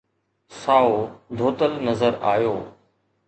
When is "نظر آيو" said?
1.87-2.55